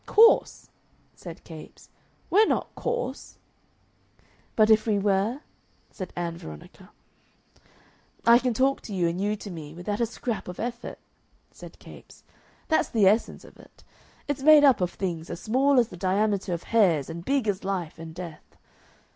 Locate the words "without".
9.75-10.01